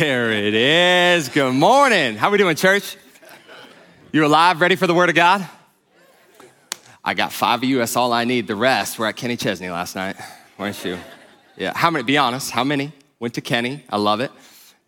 [0.00, 1.28] There it is.
[1.28, 2.16] Good morning.
[2.16, 2.96] How are we doing, church?
[4.12, 5.46] You alive, ready for the word of God?
[7.04, 7.76] I got five of you.
[7.76, 8.46] That's all I need.
[8.46, 10.16] The rest were at Kenny Chesney last night,
[10.56, 10.96] weren't you?
[11.58, 11.76] Yeah.
[11.76, 12.04] How many?
[12.04, 12.50] Be honest.
[12.50, 13.84] How many went to Kenny?
[13.90, 14.30] I love it.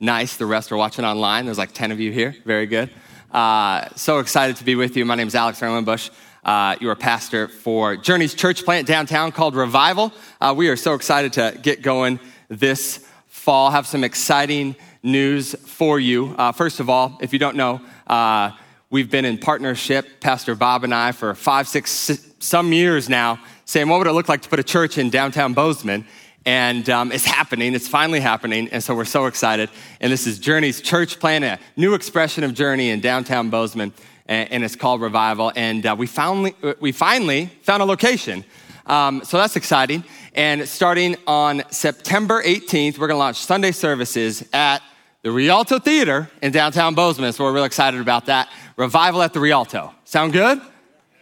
[0.01, 0.39] Nice.
[0.39, 1.45] The rest are watching online.
[1.45, 2.35] There's like 10 of you here.
[2.47, 2.89] Very good.
[3.31, 5.05] Uh, so excited to be with you.
[5.05, 6.09] My name is Alex Erlenbush.
[6.43, 10.11] Uh, you're a pastor for Journey's church plant downtown called Revival.
[10.41, 13.71] Uh, we are so excited to get going this fall.
[13.71, 16.35] Have some exciting news for you.
[16.39, 18.51] Uh, first of all, if you don't know, uh,
[18.91, 23.89] we've been in partnership, Pastor Bob and I, for five, six, some years now, saying
[23.89, 26.07] what would it look like to put a church in downtown Bozeman.
[26.45, 27.75] And um, it's happening.
[27.75, 28.69] It's finally happening.
[28.71, 29.71] And so we're so excited.
[30.01, 33.93] And this is Journey's church plan, a new expression of Journey in downtown Bozeman.
[34.27, 35.53] And, it's called Revival.
[35.55, 38.45] And uh, we, finally, we finally found a location.
[38.87, 40.05] Um, so that's exciting.
[40.35, 44.83] And starting on September 18th, we're going to launch Sunday services at
[45.23, 47.33] the Rialto Theater in downtown Bozeman.
[47.33, 48.49] So we're real excited about that.
[48.77, 49.93] Revival at the Rialto.
[50.05, 50.61] Sound good?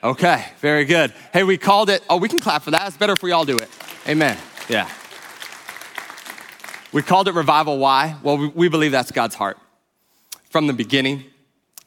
[0.02, 1.12] Okay, very good.
[1.32, 2.88] Hey, we called it, oh, we can clap for that.
[2.88, 3.68] It's better if we all do it.
[4.08, 4.38] Amen.
[4.68, 4.88] Yeah.
[6.92, 7.78] We called it revival.
[7.78, 8.16] Why?
[8.22, 9.58] Well, we, we believe that's God's heart.
[10.48, 11.24] From the beginning,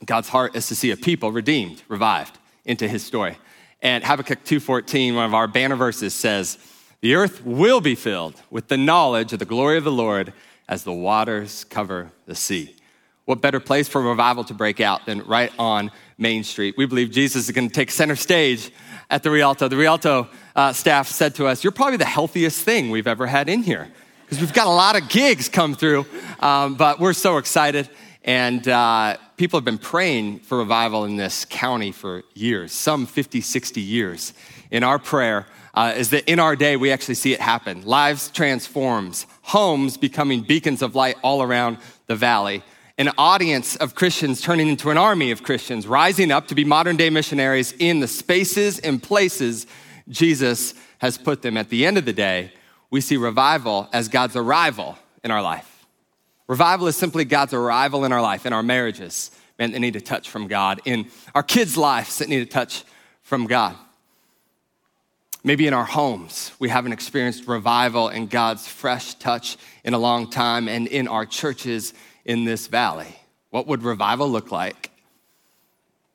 [0.06, 3.38] God's heart is to see a people redeemed, revived into his story.
[3.82, 6.58] And Habakkuk 2:14, one of our banner verses says,
[7.02, 10.32] "The earth will be filled with the knowledge of the glory of the Lord
[10.68, 12.76] as the waters cover the sea."
[13.26, 16.76] What better place for revival to break out than right on Main Street?
[16.78, 18.70] We believe Jesus is going to take center stage
[19.10, 19.70] at the Rialto.
[19.70, 23.48] The Rialto uh, staff said to us, You're probably the healthiest thing we've ever had
[23.48, 23.88] in here
[24.26, 26.06] because we've got a lot of gigs come through,
[26.40, 27.90] um, but we're so excited.
[28.26, 33.42] And uh, people have been praying for revival in this county for years, some 50,
[33.42, 34.34] 60 years.
[34.72, 37.84] In our prayer uh, is that in our day, we actually see it happen.
[37.84, 42.64] Lives transforms, homes becoming beacons of light all around the valley.
[42.98, 46.96] An audience of Christians turning into an army of Christians, rising up to be modern
[46.96, 49.66] day missionaries in the spaces and places
[50.08, 51.58] Jesus has put them.
[51.58, 52.54] At the end of the day,
[52.92, 55.88] we see revival as God's arrival in our life.
[56.48, 60.02] Revival is simply God's arrival in our life, in our marriages, men that need a
[60.02, 62.84] touch from God, in our kids' lives that need a touch
[63.24, 63.76] from God.
[65.44, 70.30] Maybe in our homes, we haven't experienced revival and God's fresh touch in a long
[70.30, 71.94] time, and in our churches
[72.24, 73.14] in this valley.
[73.50, 74.90] What would revival look like?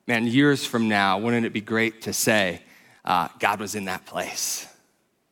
[0.07, 2.63] Man, years from now, wouldn't it be great to say,
[3.05, 4.67] uh, God was in that place?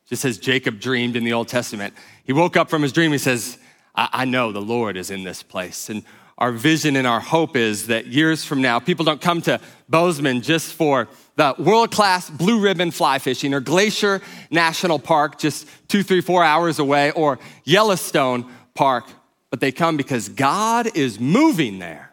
[0.08, 3.18] Just as Jacob dreamed in the Old Testament, he woke up from his dream, he
[3.18, 3.58] says,
[3.96, 5.90] I, I know the Lord is in this place.
[5.90, 6.04] And
[6.38, 10.40] our vision and our hope is that years from now, people don't come to Bozeman
[10.40, 16.02] just for the world class blue ribbon fly fishing or Glacier National Park, just two,
[16.02, 19.04] three, four hours away, or Yellowstone Park,
[19.50, 22.08] but they come because God is moving there.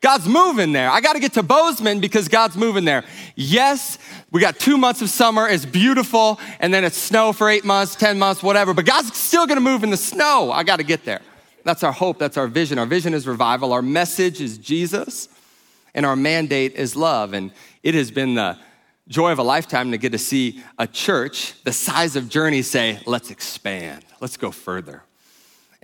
[0.00, 0.90] God's moving there.
[0.90, 3.04] I got to get to Bozeman because God's moving there.
[3.36, 3.98] Yes,
[4.32, 5.46] we got two months of summer.
[5.46, 6.40] It's beautiful.
[6.58, 8.74] And then it's snow for eight months, 10 months, whatever.
[8.74, 10.50] But God's still going to move in the snow.
[10.50, 11.20] I got to get there.
[11.64, 12.18] That's our hope.
[12.18, 12.78] That's our vision.
[12.78, 13.72] Our vision is revival.
[13.72, 15.28] Our message is Jesus.
[15.94, 17.34] And our mandate is love.
[17.34, 17.52] And
[17.82, 18.58] it has been the
[19.08, 23.00] joy of a lifetime to get to see a church the size of Journey say,
[23.06, 25.02] let's expand, let's go further.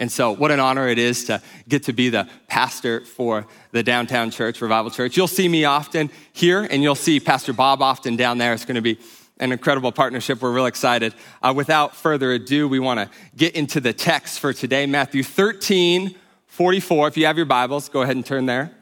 [0.00, 3.82] And so, what an honor it is to get to be the pastor for the
[3.82, 5.16] downtown church, Revival Church.
[5.16, 8.52] You'll see me often here, and you'll see Pastor Bob often down there.
[8.52, 8.98] It's going to be
[9.41, 10.43] an incredible partnership.
[10.43, 11.15] We're real excited.
[11.43, 16.15] Uh, without further ado, we want to get into the text for today Matthew 13,
[16.47, 17.08] 44.
[17.08, 18.73] If you have your Bibles, go ahead and turn there.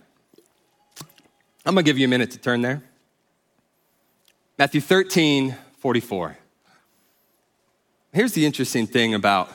[1.64, 2.82] I'm going to give you a minute to turn there.
[4.58, 6.38] Matthew 13, 44.
[8.12, 9.50] Here's the interesting thing about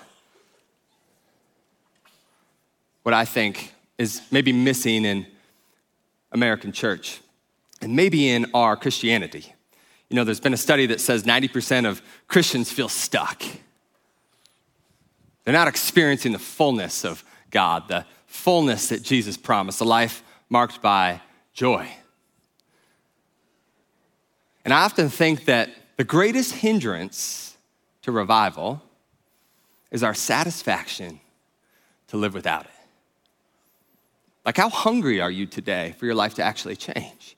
[3.03, 5.25] what I think is maybe missing in
[6.31, 7.21] American church
[7.81, 9.53] and maybe in our Christianity.
[10.11, 13.43] You know, there's been a study that says 90% of Christians feel stuck.
[15.45, 20.81] They're not experiencing the fullness of God, the fullness that Jesus promised, a life marked
[20.81, 21.21] by
[21.53, 21.89] joy.
[24.65, 27.55] And I often think that the greatest hindrance
[28.01, 28.81] to revival
[29.91, 31.21] is our satisfaction
[32.07, 32.71] to live without it.
[34.43, 37.37] Like, how hungry are you today for your life to actually change?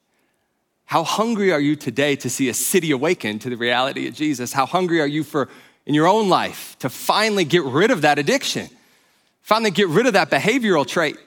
[0.94, 4.54] How hungry are you today to see a city awaken to the reality of Jesus?
[4.54, 5.50] How hungry are you for
[5.88, 8.70] in your own life to finally get rid of that addiction?
[9.42, 11.18] Finally get rid of that behavioral trait.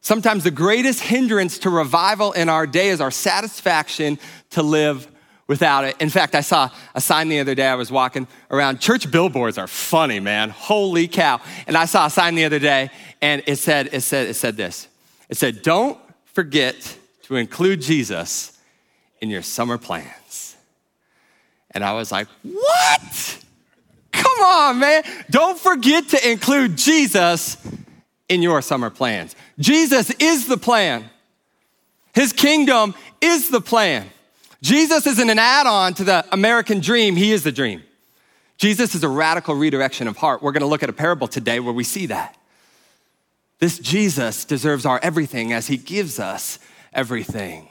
[0.00, 4.18] Sometimes the greatest hindrance to revival in our day is our satisfaction
[4.50, 5.06] to live
[5.46, 5.94] without it.
[6.00, 7.68] In fact, I saw a sign the other day.
[7.68, 8.80] I was walking around.
[8.80, 10.50] Church billboards are funny, man.
[10.50, 11.40] Holy cow.
[11.68, 12.90] And I saw a sign the other day
[13.20, 14.88] and it said, it said, it said this.
[15.28, 16.98] It said, don't forget
[17.32, 18.58] to include Jesus
[19.20, 20.56] in your summer plans.
[21.70, 23.38] And I was like, what?
[24.12, 25.02] Come on, man.
[25.30, 27.56] Don't forget to include Jesus
[28.28, 29.34] in your summer plans.
[29.58, 31.08] Jesus is the plan.
[32.14, 34.10] His kingdom is the plan.
[34.60, 37.82] Jesus isn't an add on to the American dream, He is the dream.
[38.58, 40.42] Jesus is a radical redirection of heart.
[40.42, 42.36] We're going to look at a parable today where we see that.
[43.58, 46.58] This Jesus deserves our everything as He gives us
[46.92, 47.68] everything.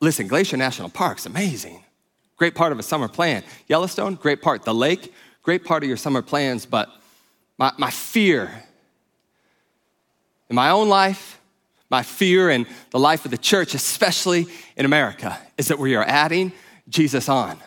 [0.00, 1.82] Listen, Glacier National Park's amazing.
[2.36, 3.42] Great part of a summer plan.
[3.68, 4.64] Yellowstone, great part.
[4.64, 6.66] The lake, great part of your summer plans.
[6.66, 6.88] But
[7.58, 8.64] my, my fear
[10.50, 11.40] in my own life,
[11.90, 14.46] my fear in the life of the church, especially
[14.76, 16.52] in America, is that we are adding
[16.88, 17.58] Jesus on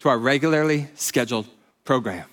[0.00, 1.46] to our regularly scheduled
[1.84, 2.26] program.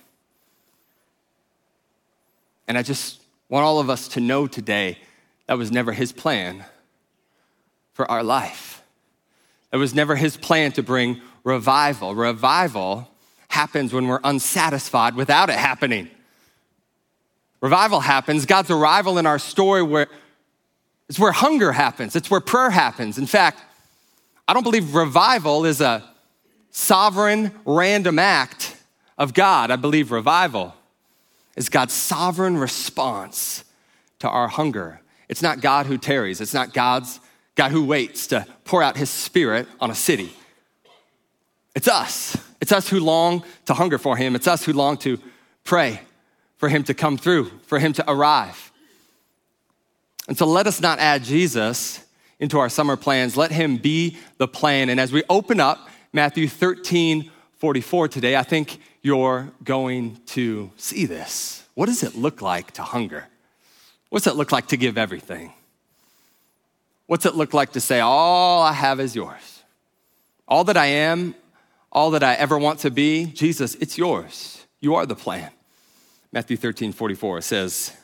[2.66, 4.98] And I just want all of us to know today
[5.46, 6.64] that was never his plan
[7.92, 8.82] for our life.
[9.72, 12.14] It was never his plan to bring revival.
[12.14, 13.08] Revival
[13.48, 16.10] happens when we're unsatisfied without it happening.
[17.60, 20.08] Revival happens, God's arrival in our story where
[21.08, 23.18] it's where hunger happens, it's where prayer happens.
[23.18, 23.60] In fact,
[24.48, 26.02] I don't believe revival is a
[26.70, 28.76] sovereign random act
[29.18, 29.70] of God.
[29.70, 30.74] I believe revival
[31.54, 33.64] is God's sovereign response
[34.20, 35.00] to our hunger.
[35.28, 37.20] It's not God who tarries, it's not God's
[37.54, 40.32] God who waits to pour out his spirit on a city.
[41.74, 42.36] It's us.
[42.60, 44.34] It's us who long to hunger for him.
[44.34, 45.18] It's us who long to
[45.64, 46.00] pray
[46.56, 48.70] for him to come through, for him to arrive.
[50.28, 52.04] And so let us not add Jesus
[52.38, 53.36] into our summer plans.
[53.36, 54.88] Let him be the plan.
[54.88, 61.06] And as we open up Matthew 13, 44 today, I think you're going to see
[61.06, 61.64] this.
[61.74, 63.26] What does it look like to hunger?
[64.10, 65.52] What's it look like to give everything?
[67.12, 69.62] What's it look like to say, All I have is yours?
[70.48, 71.34] All that I am,
[71.92, 74.64] all that I ever want to be, Jesus, it's yours.
[74.80, 75.50] You are the plan.
[76.32, 77.94] Matthew 13, 44 says,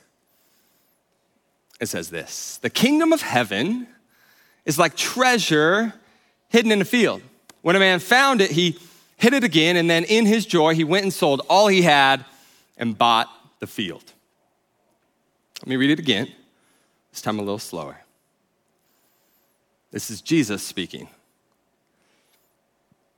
[1.80, 3.86] it says this The kingdom of heaven
[4.66, 5.94] is like treasure
[6.50, 7.22] hidden in a field.
[7.62, 8.78] When a man found it, he
[9.16, 12.26] hid it again, and then in his joy, he went and sold all he had
[12.76, 14.04] and bought the field.
[15.62, 16.30] Let me read it again,
[17.10, 18.02] this time a little slower.
[19.98, 21.08] This is Jesus speaking.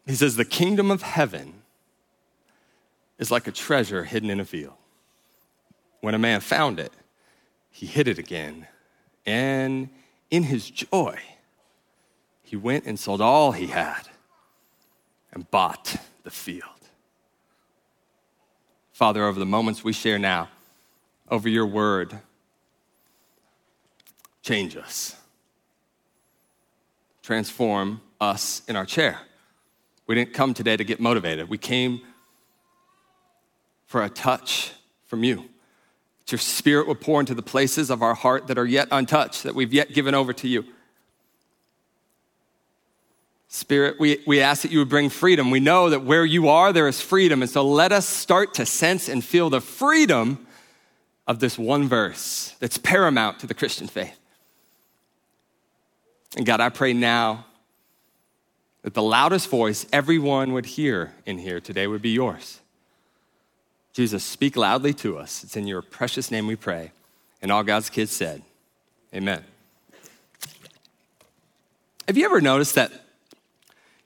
[0.06, 1.61] He says, The kingdom of heaven
[3.19, 4.73] is like a treasure hidden in a field.
[6.00, 6.91] When a man found it,
[7.71, 8.67] he hid it again.
[9.27, 9.91] And
[10.31, 11.19] in his joy,
[12.43, 14.09] he went and sold all he had
[15.35, 16.65] and bought the field.
[18.94, 20.49] Father, over the moments we share now,
[21.31, 22.21] over your word,
[24.43, 25.19] change us,
[27.22, 29.19] transform us in our chair.
[30.06, 32.03] We didn't come today to get motivated, we came
[33.86, 34.72] for a touch
[35.06, 35.36] from you
[36.20, 39.43] That your spirit would pour into the places of our heart that are yet untouched,
[39.43, 40.65] that we've yet given over to you.
[43.48, 45.50] Spirit, we, we ask that you would bring freedom.
[45.50, 47.43] We know that where you are, there is freedom.
[47.43, 50.46] And so let us start to sense and feel the freedom
[51.27, 54.19] of this one verse that's paramount to the Christian faith.
[56.37, 57.46] And God, I pray now
[58.82, 62.60] that the loudest voice everyone would hear in here today would be yours.
[63.93, 65.43] Jesus, speak loudly to us.
[65.43, 66.93] It's in your precious name we pray.
[67.43, 68.43] And all God's kids said,
[69.15, 69.44] Amen.
[72.06, 72.93] Have you ever noticed that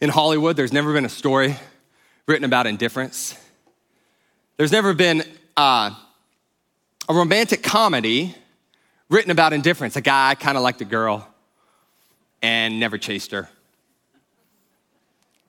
[0.00, 1.56] in Hollywood, there's never been a story
[2.26, 3.38] written about indifference?
[4.56, 5.22] There's never been
[5.56, 5.90] uh,
[7.08, 8.34] a romantic comedy
[9.10, 9.96] written about indifference.
[9.96, 11.28] A guy kind of liked a girl
[12.44, 13.48] and never chased her.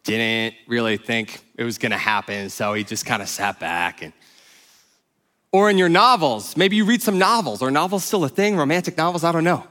[0.06, 4.02] Didn't really think it was going to happen, so he just kind of sat back
[4.02, 4.14] and
[5.52, 6.56] or in your novels.
[6.56, 7.62] Maybe you read some novels.
[7.62, 8.56] Are novels still a thing?
[8.56, 9.26] Romantic novels?
[9.26, 9.66] I don't know.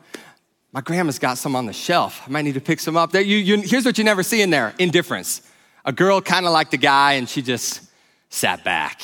[0.73, 2.23] My grandma's got some on the shelf.
[2.27, 3.13] I might need to pick some up.
[3.13, 5.41] There, you, you, here's what you never see in there indifference.
[5.87, 7.83] A girl kind of liked a guy and she just
[8.29, 9.01] sat back,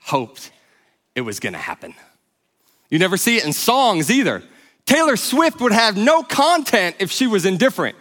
[0.00, 0.52] hoped
[1.16, 1.94] it was gonna happen.
[2.90, 4.42] You never see it in songs either.
[4.86, 7.96] Taylor Swift would have no content if she was indifferent.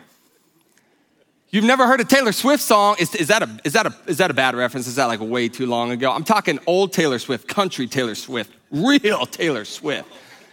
[1.50, 2.96] You've never heard a Taylor Swift song?
[2.98, 4.88] Is, is, that a, is, that a, is that a bad reference?
[4.88, 6.12] Is that like way too long ago?
[6.12, 10.10] I'm talking old Taylor Swift, country Taylor Swift, real Taylor Swift.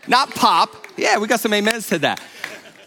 [0.06, 0.86] Not pop.
[0.96, 2.22] Yeah, we got some amens to that.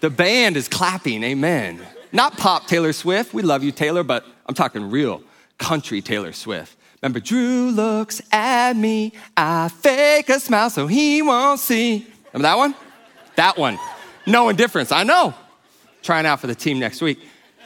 [0.01, 1.81] The band is clapping, amen.
[2.12, 3.33] Not pop Taylor Swift.
[3.33, 5.23] We love you, Taylor, but I'm talking real
[5.57, 6.77] country Taylor Swift.
[7.01, 9.13] Remember, Drew looks at me.
[9.35, 12.07] I fake a smile so he won't see.
[12.31, 12.75] Remember that one?
[13.36, 13.80] That one.
[14.25, 14.92] No indifference.
[14.92, 15.34] I know.
[16.02, 17.20] Trying out for the team next week.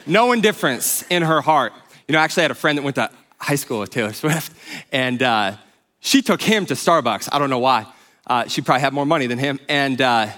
[0.06, 1.72] No indifference in her heart.
[2.06, 4.52] You know, I actually had a friend that went to high school with Taylor Swift,
[4.90, 5.56] and uh,
[6.00, 7.28] she took him to Starbucks.
[7.32, 7.86] I don't know why.
[8.26, 9.58] Uh, she probably had more money than him.
[9.68, 10.28] And uh,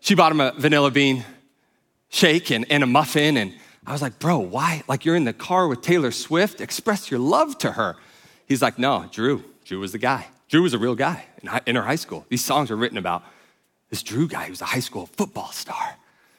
[0.00, 1.24] she bought him a vanilla bean
[2.08, 3.36] shake and, and a muffin.
[3.36, 3.54] And
[3.86, 4.82] I was like, bro, why?
[4.88, 6.60] Like, you're in the car with Taylor Swift.
[6.60, 7.96] Express your love to her.
[8.46, 9.44] He's like, no, Drew.
[9.64, 10.28] Drew was the guy.
[10.48, 12.26] Drew was a real guy in, in her high school.
[12.28, 13.24] These songs are written about
[13.92, 15.96] this Drew guy who's a high school football star.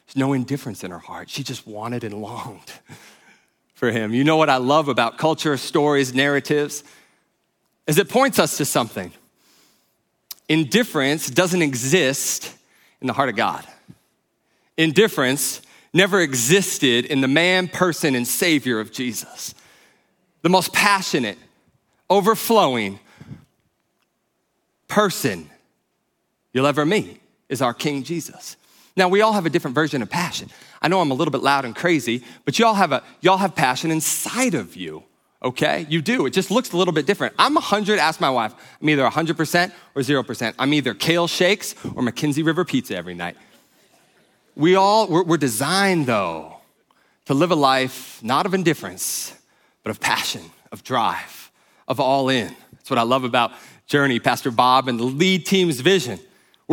[0.07, 1.29] There's no indifference in her heart.
[1.29, 2.71] She just wanted and longed
[3.75, 4.11] for him.
[4.11, 6.83] You know what I love about culture, stories, narratives?
[7.85, 9.13] Is it points us to something.
[10.49, 12.51] Indifference doesn't exist
[13.01, 13.63] in the heart of God.
[14.75, 15.61] Indifference
[15.93, 19.53] never existed in the man, person, and Savior of Jesus.
[20.41, 21.37] The most passionate,
[22.09, 22.99] overflowing
[24.87, 25.51] person
[26.51, 28.57] you'll ever meet is our King Jesus.
[28.95, 30.49] Now, we all have a different version of passion.
[30.81, 33.55] I know I'm a little bit loud and crazy, but y'all have, a, y'all have
[33.55, 35.03] passion inside of you,
[35.41, 35.87] okay?
[35.89, 36.25] You do.
[36.27, 37.33] It just looks a little bit different.
[37.39, 38.53] I'm 100, ask my wife.
[38.81, 40.53] I'm either 100% or 0%.
[40.59, 43.35] I'm either kale shakes or MacKenzie River pizza every night.
[44.55, 46.57] We all, we're, we're designed though
[47.25, 49.33] to live a life not of indifference,
[49.81, 51.51] but of passion, of drive,
[51.87, 52.55] of all in.
[52.73, 53.51] That's what I love about
[53.87, 56.19] Journey, Pastor Bob, and the lead team's vision.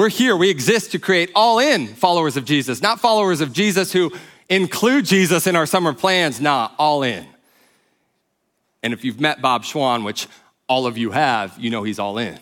[0.01, 3.93] We're here, we exist to create all in followers of Jesus, not followers of Jesus
[3.93, 4.11] who
[4.49, 7.27] include Jesus in our summer plans, nah, all in.
[8.83, 10.27] And if you've met Bob Schwan, which
[10.71, 12.39] all of you have, you know he's all in.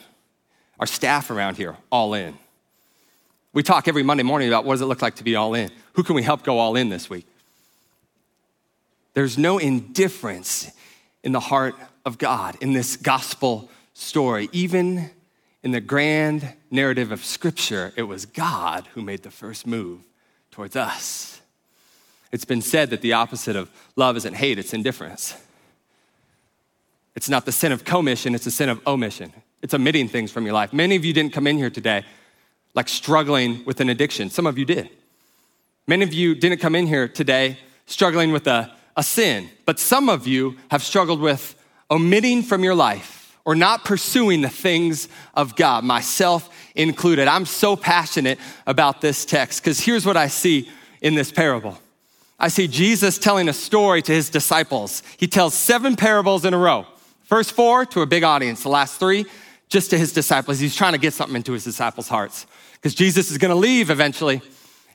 [0.79, 2.39] Our staff around here, all in.
[3.53, 5.73] We talk every Monday morning about what does it look like to be all in?
[5.95, 7.27] Who can we help go all in this week?
[9.15, 10.71] There's no indifference
[11.25, 11.75] in the heart
[12.07, 14.49] of God in this gospel story.
[14.53, 15.11] Even
[15.69, 20.01] in the grand narrative of Scripture, it was God who made the first move
[20.51, 21.43] towards us.
[22.33, 25.37] It's been said that the opposite of love isn't hate, it's indifference.
[27.15, 29.31] It's not the sin of commission, it's the sin of omission.
[29.61, 30.73] It's omitting things from your life.
[30.73, 32.03] Many of you didn't come in here today
[32.73, 34.31] like struggling with an addiction.
[34.31, 34.89] Some of you did.
[35.87, 40.09] Many of you didn't come in here today struggling with a, a sin, but some
[40.09, 43.18] of you have struggled with omitting from your life
[43.49, 47.29] or not pursuing the things of God, myself included.
[47.29, 50.69] I'm so passionate about this text because here's what I see
[51.01, 51.79] in this parable.
[52.39, 55.03] I see Jesus telling a story to his disciples.
[55.17, 56.85] He tells seven parables in a row.
[57.23, 59.25] First four to a big audience, the last three
[59.71, 60.59] just to his disciples.
[60.59, 63.89] He's trying to get something into his disciples' hearts because Jesus is going to leave
[63.89, 64.43] eventually.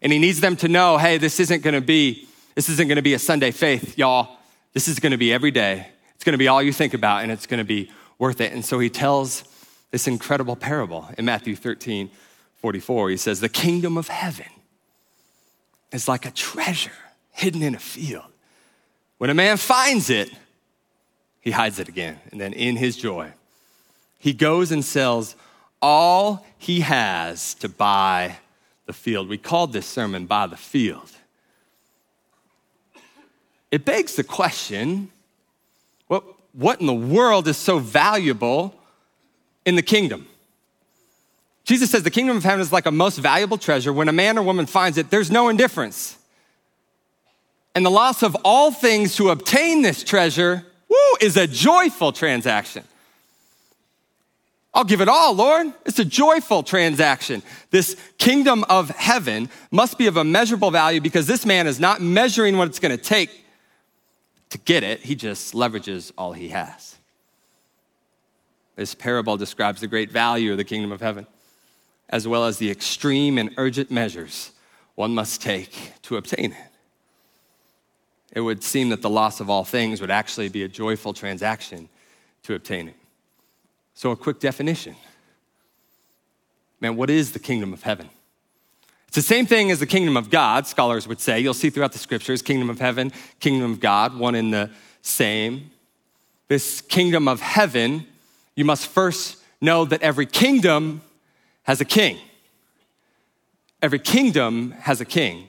[0.03, 2.98] And he needs them to know, hey, this isn't going to be, this isn't going
[2.98, 4.38] to be a Sunday faith, y'all.
[4.74, 5.88] This is going to be every day.
[6.13, 7.89] It's going to be all you think about and it's going to be
[8.24, 8.53] worth it.
[8.53, 9.44] And so he tells
[9.92, 12.10] this incredible parable in Matthew 13,
[12.56, 13.10] 44.
[13.10, 14.46] He says, the kingdom of heaven
[15.92, 16.94] is like a treasure
[17.32, 18.32] hidden in a field.
[19.18, 20.32] When a man finds it,
[21.42, 22.18] he hides it again.
[22.32, 23.34] And then in his joy,
[24.20, 25.36] he goes and sells
[25.82, 28.38] all he has to buy
[28.86, 29.27] the field.
[29.27, 31.12] We called this sermon Buy the Field.
[33.70, 35.12] It begs the question
[36.53, 38.74] what, in the world is so valuable
[39.65, 40.27] in the kingdom?
[41.65, 43.93] Jesus says the kingdom of heaven is like a most valuable treasure.
[43.93, 46.17] When a man or woman finds it, there's no indifference.
[47.75, 52.83] And the loss of all things to obtain this treasure, woo, is a joyful transaction.
[54.75, 55.72] I'll give it all, Lord.
[55.86, 57.43] It's a joyful transaction.
[57.69, 62.01] This kingdom of heaven must be of a measurable value because this man is not
[62.01, 63.43] measuring what it's going to take
[64.53, 65.00] to get it.
[65.00, 66.95] He just leverages all he has.
[68.75, 71.25] This parable describes the great value of the kingdom of heaven,
[72.07, 74.51] as well as the extreme and urgent measures
[74.93, 76.72] one must take to obtain it.
[78.31, 81.89] It would seem that the loss of all things would actually be a joyful transaction
[82.43, 82.95] to obtain it.
[83.95, 84.95] So, a quick definition.
[86.79, 88.10] Man, what is the kingdom of heaven?
[89.13, 91.39] It's the same thing as the kingdom of God, scholars would say.
[91.39, 94.72] You'll see throughout the scriptures kingdom of heaven, kingdom of God, one in the
[95.03, 95.70] same.
[96.48, 98.08] This kingdom of heaven,
[98.55, 101.03] you must first know that every kingdom
[101.62, 102.17] has a king.
[103.84, 105.48] Every kingdom has a king.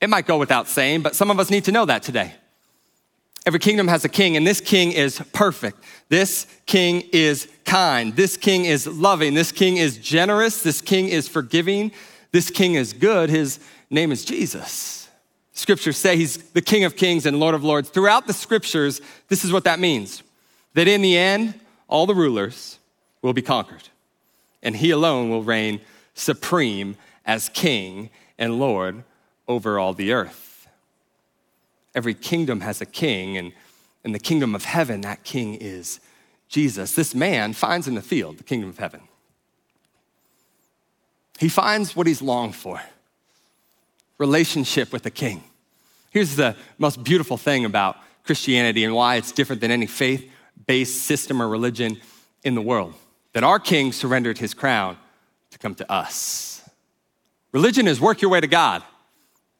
[0.00, 2.34] It might go without saying, but some of us need to know that today.
[3.46, 5.78] Every kingdom has a king, and this king is perfect.
[6.08, 8.16] This king is kind.
[8.16, 9.34] This king is loving.
[9.34, 10.64] This king is generous.
[10.64, 11.92] This king is forgiving.
[12.32, 13.30] This king is good.
[13.30, 15.08] His name is Jesus.
[15.52, 17.88] scriptures say he's the King of Kings and Lord of Lords.
[17.88, 20.22] Throughout the scriptures, this is what that means
[20.74, 21.54] that in the end,
[21.88, 22.78] all the rulers
[23.22, 23.88] will be conquered,
[24.62, 25.80] and he alone will reign
[26.14, 29.02] supreme as King and Lord
[29.48, 30.68] over all the earth.
[31.94, 33.52] Every kingdom has a king, and
[34.04, 35.98] in the kingdom of heaven, that king is
[36.48, 36.94] Jesus.
[36.94, 39.00] This man finds in the field the kingdom of heaven.
[41.38, 42.80] He finds what he's longed for
[44.18, 45.44] relationship with the king.
[46.10, 50.28] Here's the most beautiful thing about Christianity and why it's different than any faith
[50.66, 52.00] based system or religion
[52.42, 52.94] in the world
[53.32, 54.96] that our king surrendered his crown
[55.50, 56.68] to come to us.
[57.52, 58.82] Religion is work your way to God.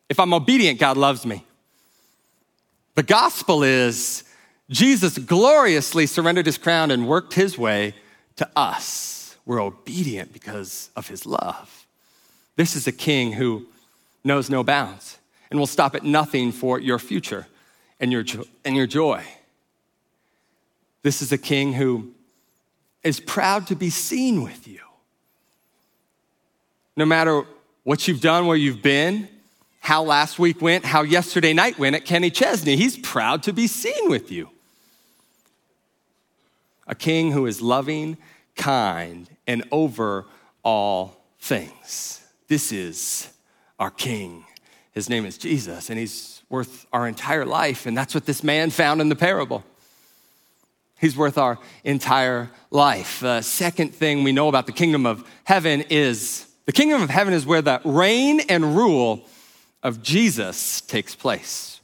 [0.08, 1.44] If I'm obedient, God loves me.
[2.94, 4.24] The gospel is
[4.68, 7.94] Jesus gloriously surrendered his crown and worked his way
[8.36, 9.27] to us.
[9.48, 11.86] We're obedient because of his love.
[12.56, 13.66] This is a king who
[14.22, 15.16] knows no bounds
[15.50, 17.46] and will stop at nothing for your future
[17.98, 19.24] and your, jo- and your joy.
[21.02, 22.12] This is a king who
[23.02, 24.80] is proud to be seen with you.
[26.94, 27.44] No matter
[27.84, 29.28] what you've done, where you've been,
[29.80, 33.66] how last week went, how yesterday night went at Kenny Chesney, he's proud to be
[33.66, 34.50] seen with you
[36.86, 38.18] a king who is loving,
[38.56, 40.26] kind, and over
[40.62, 42.20] all things.
[42.46, 43.28] This is
[43.80, 44.44] our king.
[44.92, 47.86] His name is Jesus, and he's worth our entire life.
[47.86, 49.64] And that's what this man found in the parable.
[51.00, 53.20] He's worth our entire life.
[53.20, 57.32] The second thing we know about the kingdom of heaven is the kingdom of heaven
[57.32, 59.24] is where the reign and rule
[59.82, 61.80] of Jesus takes place.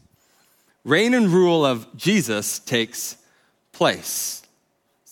[0.84, 3.16] Reign and rule of Jesus takes
[3.72, 4.43] place.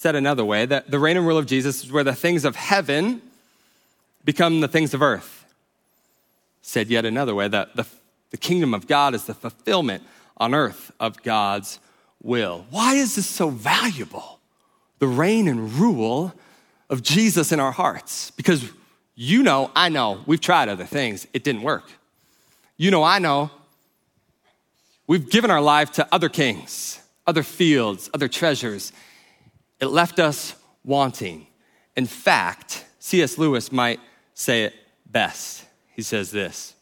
[0.02, 2.56] Said another way, that the reign and rule of Jesus is where the things of
[2.56, 3.22] heaven
[4.24, 5.44] become the things of earth.
[6.60, 7.86] Said yet another way, that the,
[8.32, 10.02] the kingdom of God is the fulfillment
[10.38, 11.78] on earth of God's
[12.20, 12.66] will.
[12.70, 14.40] Why is this so valuable?
[14.98, 16.34] The reign and rule
[16.90, 18.32] of Jesus in our hearts.
[18.32, 18.68] Because
[19.14, 21.88] you know, I know, we've tried other things, it didn't work.
[22.76, 23.52] You know, I know,
[25.06, 28.92] we've given our life to other kings, other fields, other treasures,
[29.82, 31.48] it left us wanting.
[31.96, 33.36] In fact, C.S.
[33.36, 33.98] Lewis might
[34.32, 34.74] say it
[35.10, 35.64] best.
[35.94, 36.74] He says this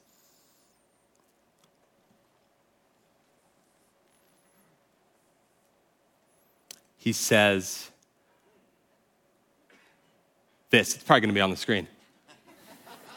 [6.99, 7.91] He says
[10.69, 10.95] this.
[10.95, 11.89] It's probably going to be on the screen.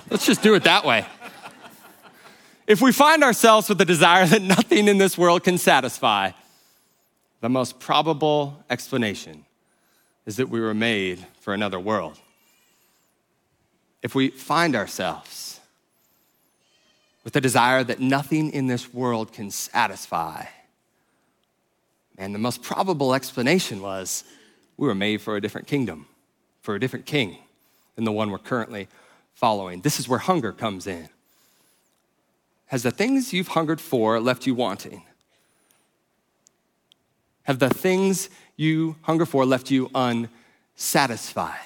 [0.10, 1.06] Let's just do it that way.
[2.66, 6.32] If we find ourselves with the desire that nothing in this world can satisfy,
[7.42, 9.44] the most probable explanation
[10.26, 12.20] is that we were made for another world.
[14.02, 15.60] If we find ourselves
[17.24, 20.46] with a desire that nothing in this world can satisfy,
[22.18, 24.24] and the most probable explanation was
[24.78, 26.08] we were made for a different kingdom,
[26.62, 27.38] for a different king
[27.96, 28.88] than the one we're currently
[29.34, 29.82] following.
[29.82, 31.10] This is where hunger comes in.
[32.68, 35.04] Has the things you've hungered for left you wanting?
[37.44, 41.60] Have the things you hunger for left you unsatisfied?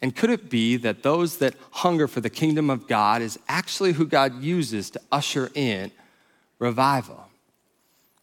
[0.00, 3.92] And could it be that those that hunger for the kingdom of God is actually
[3.92, 5.92] who God uses to usher in
[6.58, 7.28] revival?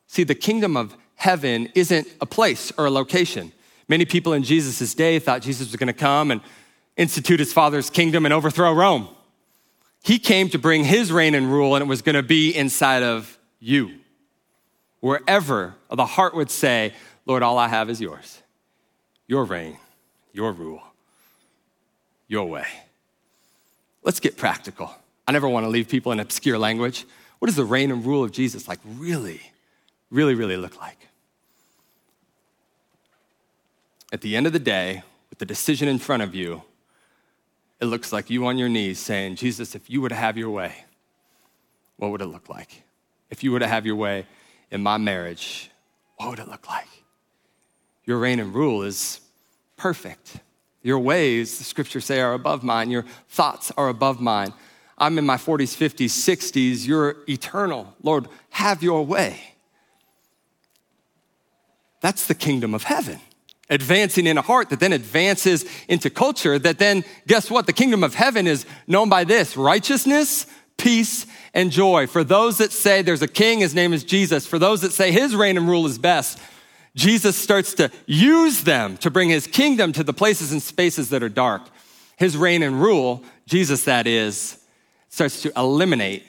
[0.07, 3.53] See, the kingdom of heaven isn't a place or a location.
[3.87, 6.41] Many people in Jesus' day thought Jesus was going to come and
[6.97, 9.07] institute his father's kingdom and overthrow Rome.
[10.03, 13.03] He came to bring his reign and rule, and it was going to be inside
[13.03, 13.99] of you
[14.99, 16.93] wherever the heart would say,
[17.25, 18.41] Lord, all I have is yours.
[19.27, 19.77] Your reign,
[20.33, 20.81] your rule,
[22.27, 22.65] your way.
[24.03, 24.93] Let's get practical.
[25.27, 27.05] I never want to leave people in obscure language.
[27.39, 29.41] What does the reign and rule of Jesus like really,
[30.09, 31.07] really, really look like?
[34.12, 36.63] At the end of the day, with the decision in front of you,
[37.79, 40.49] it looks like you on your knees saying, Jesus, if you were to have your
[40.49, 40.73] way,
[41.97, 42.83] what would it look like?
[43.29, 44.25] If you were to have your way
[44.71, 45.71] in my marriage,
[46.17, 46.88] what would it look like?
[48.05, 49.21] Your reign and rule is
[49.77, 50.38] perfect.
[50.82, 52.89] Your ways, the scriptures say, are above mine.
[52.89, 54.53] Your thoughts are above mine.
[54.97, 56.88] I'm in my 40s, 50s, 60s.
[56.88, 57.93] You're eternal.
[58.03, 59.39] Lord, have your way.
[62.01, 63.19] That's the kingdom of heaven.
[63.69, 67.67] Advancing in a heart that then advances into culture, that then, guess what?
[67.67, 72.07] The kingdom of heaven is known by this righteousness, peace, and joy.
[72.07, 74.45] For those that say there's a king, his name is Jesus.
[74.45, 76.39] For those that say his reign and rule is best,
[76.95, 81.23] Jesus starts to use them to bring his kingdom to the places and spaces that
[81.23, 81.63] are dark.
[82.17, 84.63] His reign and rule, Jesus that is,
[85.09, 86.23] starts to eliminate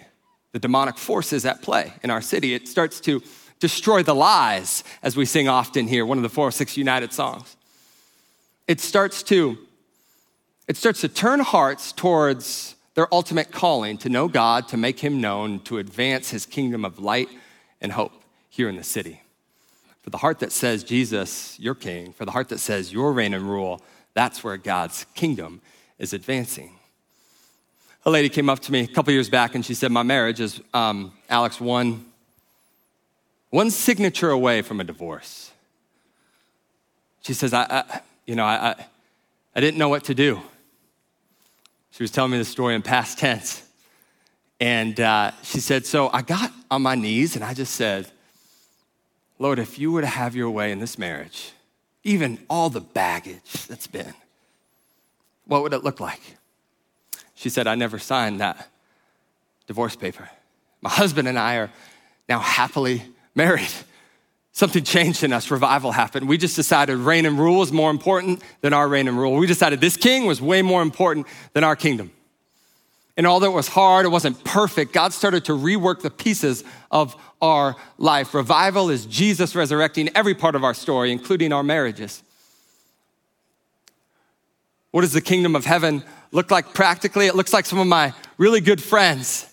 [0.52, 2.54] the demonic forces at play in our city.
[2.54, 3.22] It starts to
[3.60, 7.56] destroy the lies, as we sing often here, one of the 406 United songs.
[8.66, 9.58] It starts to
[10.68, 15.20] it starts to turn hearts towards their ultimate calling to know God, to make him
[15.20, 17.28] known, to advance his kingdom of light
[17.80, 18.12] and hope
[18.48, 19.22] here in the city.
[20.02, 23.34] For the heart that says, Jesus, you're king, for the heart that says, your reign
[23.34, 23.80] and rule,
[24.14, 25.60] that's where God's kingdom
[25.98, 26.72] is advancing.
[28.04, 30.40] A lady came up to me a couple years back and she said, My marriage
[30.40, 32.06] is, um, Alex, one,
[33.50, 35.52] one signature away from a divorce.
[37.22, 38.86] She says, I, I you know, I, I,
[39.54, 40.40] I didn't know what to do.
[41.90, 43.62] She was telling me the story in past tense.
[44.60, 48.10] And uh, she said, So I got on my knees and I just said,
[49.38, 51.52] Lord, if you were to have your way in this marriage,
[52.04, 54.14] even all the baggage that's been,
[55.46, 56.20] what would it look like?
[57.34, 58.68] She said, I never signed that
[59.66, 60.28] divorce paper.
[60.82, 61.70] My husband and I are
[62.28, 63.02] now happily
[63.34, 63.70] married.
[64.52, 66.28] Something changed in us, revival happened.
[66.28, 69.36] We just decided reign and rule was more important than our reign and rule.
[69.36, 72.10] We decided this king was way more important than our kingdom.
[73.16, 77.14] And although it was hard, it wasn't perfect, God started to rework the pieces of
[77.40, 78.34] our life.
[78.34, 82.22] Revival is Jesus resurrecting every part of our story, including our marriages.
[84.90, 87.26] What does the kingdom of heaven look like practically?
[87.26, 89.46] It looks like some of my really good friends,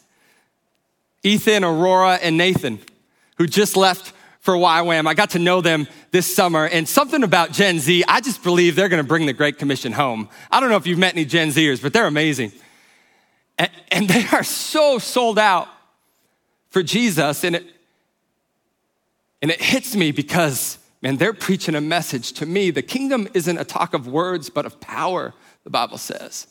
[1.23, 2.79] Ethan, Aurora, and Nathan,
[3.38, 4.13] who just left
[4.47, 5.07] for YWAM.
[5.07, 8.77] I got to know them this summer, and something about Gen Z, I just believe
[8.77, 10.29] they're gonna bring the Great Commission home.
[10.49, 12.53] I don't know if you've met any Gen Zers, but they're amazing.
[13.57, 15.67] And, and they are so sold out
[16.69, 17.65] for Jesus, and it,
[19.41, 22.71] and it hits me because, man, they're preaching a message to me.
[22.71, 25.33] The kingdom isn't a talk of words, but of power,
[25.65, 26.47] the Bible says.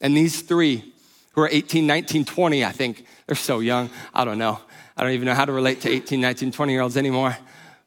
[0.00, 0.92] And these three,
[1.34, 3.88] who are 18, 19, 20, I think, they're so young.
[4.12, 4.58] I don't know.
[5.00, 7.34] I don't even know how to relate to 18, 19, 20 year olds anymore.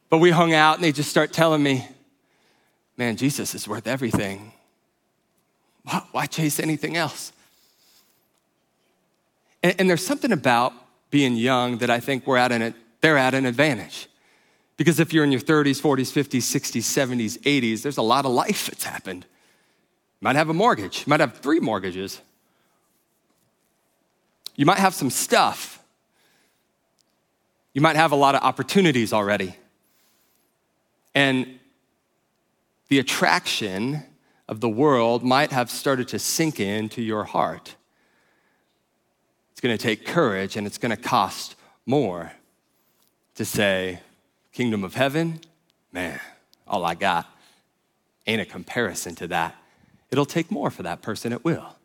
[0.10, 1.88] But we hung out and they just start telling me,
[2.98, 4.52] man, Jesus is worth everything.
[5.84, 7.32] Why, why chase anything else?
[9.62, 10.74] And, and, there's something about
[11.12, 14.08] being young that I think we're at an, they're at an advantage.
[14.76, 18.32] Because if you're in your 30s, 40s, 50s, 60s, 70s, 80s, there's a lot of
[18.32, 19.24] life that's happened.
[20.20, 22.22] You might have a mortgage, you might have three mortgages.
[24.56, 25.83] You might have some stuff.
[27.74, 29.56] You might have a lot of opportunities already.
[31.16, 31.60] And
[32.88, 34.04] the attraction
[34.48, 37.76] of the world might have started to sink into your heart.
[39.52, 41.56] It's going to take courage and it's going to cost
[41.86, 42.34] more
[43.36, 44.00] to say,
[44.52, 45.40] Kingdom of heaven,
[45.92, 46.20] man,
[46.68, 47.26] all I got
[48.28, 49.56] ain't a comparison to that.
[50.12, 51.76] It'll take more for that person, it will.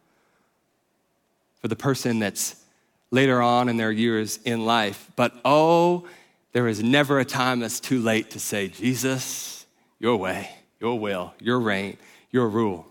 [1.63, 2.63] For the person that's
[3.11, 5.11] later on in their years in life.
[5.17, 6.07] But oh,
[6.53, 9.67] there is never a time that's too late to say, Jesus,
[9.99, 11.97] your way, your will, your reign,
[12.31, 12.87] your rule.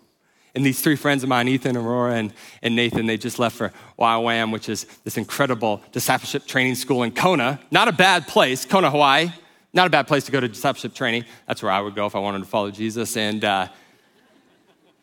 [0.55, 3.71] And these three friends of mine, Ethan, Aurora, and, and Nathan, they just left for
[3.99, 7.59] YWAM, which is this incredible discipleship training school in Kona.
[7.69, 9.31] Not a bad place, Kona, Hawaii.
[9.73, 11.25] Not a bad place to go to discipleship training.
[11.47, 13.15] That's where I would go if I wanted to follow Jesus.
[13.17, 13.67] And uh,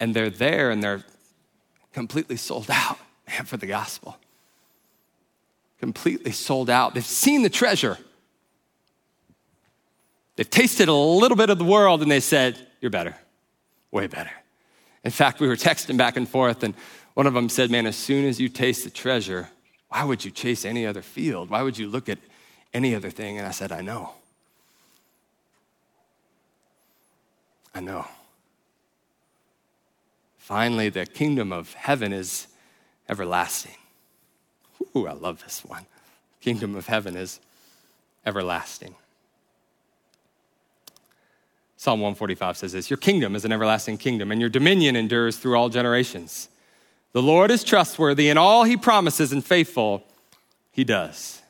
[0.00, 1.04] and they're there and they're
[1.92, 2.98] completely sold out
[3.44, 4.18] for the gospel.
[5.84, 6.94] Completely sold out.
[6.94, 7.98] They've seen the treasure.
[10.34, 13.14] They've tasted a little bit of the world and they said, You're better,
[13.90, 14.30] way better.
[15.04, 16.72] In fact, we were texting back and forth, and
[17.12, 19.50] one of them said, Man, as soon as you taste the treasure,
[19.90, 21.50] why would you chase any other field?
[21.50, 22.18] Why would you look at
[22.72, 23.36] any other thing?
[23.36, 24.12] And I said, I know.
[27.74, 28.06] I know.
[30.38, 32.46] Finally, the kingdom of heaven is
[33.06, 33.76] everlasting.
[34.96, 35.86] Ooh, I love this one.
[36.40, 37.40] Kingdom of heaven is
[38.26, 38.94] everlasting.
[41.76, 45.56] Psalm 145 says this Your kingdom is an everlasting kingdom, and your dominion endures through
[45.56, 46.48] all generations.
[47.12, 50.04] The Lord is trustworthy, and all he promises and faithful,
[50.72, 51.42] he does.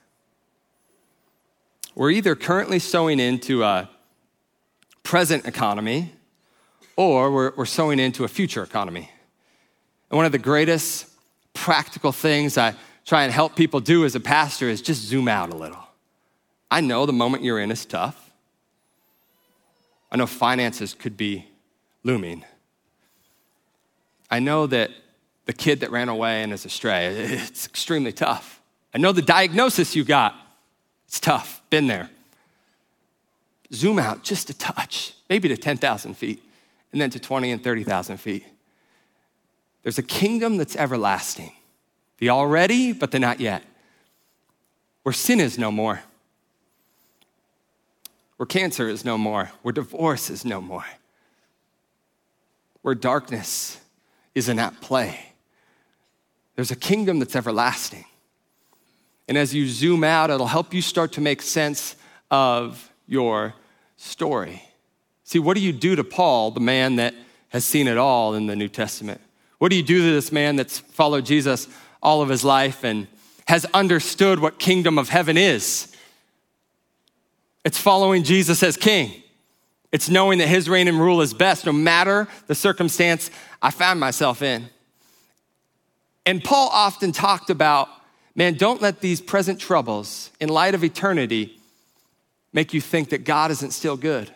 [1.94, 3.88] We're either currently sowing into a
[5.04, 6.12] present economy
[6.96, 9.10] or we're, we're sowing into a future economy.
[10.10, 11.06] And one of the greatest
[11.52, 12.74] practical things I
[13.04, 15.82] try and help people do as a pastor is just zoom out a little.
[16.70, 18.32] I know the moment you're in is tough.
[20.10, 21.46] I know finances could be
[22.02, 22.44] looming.
[24.30, 24.90] I know that
[25.46, 28.60] the kid that ran away and is astray, it's extremely tough.
[28.94, 30.34] I know the diagnosis you got,
[31.06, 32.10] it's tough, been there.
[33.72, 36.42] Zoom out just a touch, maybe to 10,000 feet
[36.92, 38.46] and then to 20 and 30,000 feet.
[39.82, 41.52] There's a kingdom that's everlasting.
[42.18, 43.62] The already, but the not yet.
[45.04, 46.02] where sin is no more,
[48.36, 50.84] where cancer is no more, where divorce is no more,
[52.82, 53.78] where darkness
[54.34, 55.32] isn't at play.
[56.56, 58.06] There's a kingdom that's everlasting.
[59.28, 61.96] And as you zoom out, it'll help you start to make sense
[62.30, 63.54] of your
[63.96, 64.62] story.
[65.22, 67.14] See, what do you do to Paul, the man that
[67.48, 69.20] has seen it all in the New Testament?
[69.58, 71.68] What do you do to this man that's followed Jesus
[72.04, 73.08] all of his life and
[73.46, 75.90] has understood what kingdom of heaven is?
[77.64, 79.22] It's following Jesus as king.
[79.90, 83.30] It's knowing that his reign and rule is best, no matter the circumstance
[83.62, 84.68] I found myself in.
[86.26, 87.88] And Paul often talked about,
[88.34, 91.58] man, don't let these present troubles, in light of eternity,
[92.52, 94.30] make you think that God isn't still good.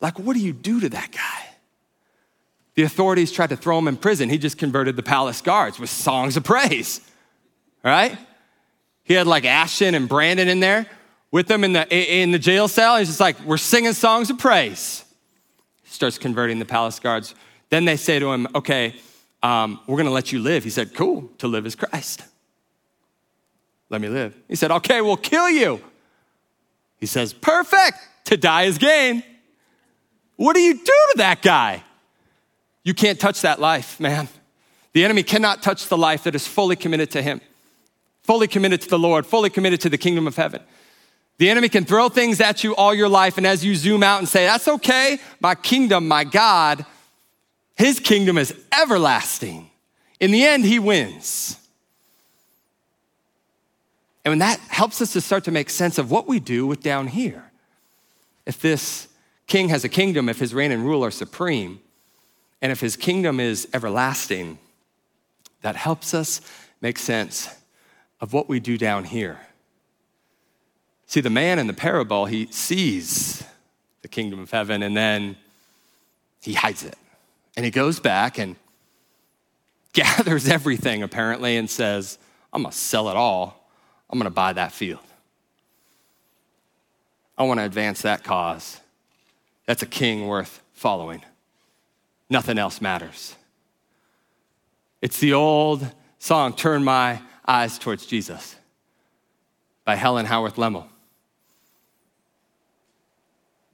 [0.00, 1.51] Like, what do you do to that guy?
[2.74, 4.28] The authorities tried to throw him in prison.
[4.28, 7.00] He just converted the palace guards with songs of praise,
[7.84, 8.16] right?
[9.04, 10.86] He had like Ashton and Brandon in there
[11.30, 12.96] with them in the, in the jail cell.
[12.96, 15.04] He's just like, we're singing songs of praise.
[15.82, 17.34] He starts converting the palace guards.
[17.68, 18.94] Then they say to him, okay,
[19.42, 20.64] um, we're going to let you live.
[20.64, 22.22] He said, cool, to live is Christ.
[23.90, 24.34] Let me live.
[24.48, 25.82] He said, okay, we'll kill you.
[26.98, 29.22] He says, perfect, to die is gain.
[30.36, 31.82] What do you do to that guy?
[32.84, 34.28] You can't touch that life, man.
[34.92, 37.40] The enemy cannot touch the life that is fully committed to him,
[38.22, 40.60] fully committed to the Lord, fully committed to the kingdom of heaven.
[41.38, 44.18] The enemy can throw things at you all your life, and as you zoom out
[44.18, 46.84] and say, That's okay, my kingdom, my God,
[47.76, 49.70] his kingdom is everlasting.
[50.20, 51.56] In the end, he wins.
[54.24, 56.80] And when that helps us to start to make sense of what we do with
[56.80, 57.50] down here.
[58.46, 59.08] If this
[59.46, 61.80] king has a kingdom, if his reign and rule are supreme,
[62.62, 64.56] and if his kingdom is everlasting,
[65.62, 66.40] that helps us
[66.80, 67.48] make sense
[68.20, 69.40] of what we do down here.
[71.06, 73.42] See, the man in the parable, he sees
[74.02, 75.36] the kingdom of heaven and then
[76.40, 76.96] he hides it.
[77.56, 78.54] And he goes back and
[79.92, 82.16] gathers everything apparently and says,
[82.52, 83.68] I'm gonna sell it all.
[84.08, 85.00] I'm gonna buy that field.
[87.36, 88.80] I wanna advance that cause.
[89.66, 91.22] That's a king worth following.
[92.32, 93.36] Nothing else matters.
[95.02, 95.86] It's the old
[96.18, 98.56] song, Turn My Eyes Towards Jesus
[99.84, 100.86] by Helen Howarth Lemmel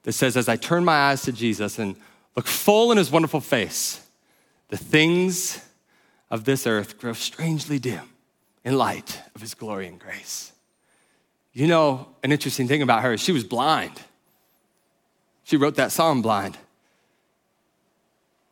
[0.03, 1.95] that says, As I turn my eyes to Jesus and
[2.35, 4.05] look full in his wonderful face,
[4.67, 5.65] the things
[6.29, 8.09] of this earth grow strangely dim
[8.65, 10.51] in light of his glory and grace.
[11.53, 14.01] You know, an interesting thing about her is she was blind.
[15.45, 16.57] She wrote that song blind.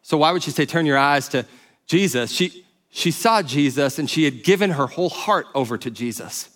[0.07, 1.45] So why would she say, turn your eyes to
[1.85, 2.31] Jesus?
[2.31, 6.47] She, she saw Jesus and she had given her whole heart over to Jesus.